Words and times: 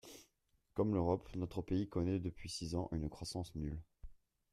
Comme 0.73 0.95
l’Europe, 0.95 1.29
notre 1.35 1.61
pays 1.61 1.87
connaît 1.87 2.17
depuis 2.17 2.49
six 2.49 2.73
ans 2.73 2.89
une 2.91 3.07
croissance 3.07 3.53
nulle. 3.53 3.77